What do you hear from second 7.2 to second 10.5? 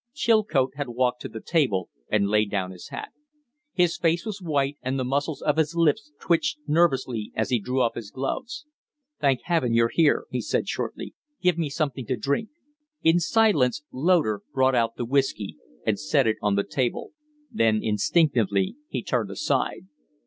as he drew off his gloves. "Thank Heaven, you're here!" he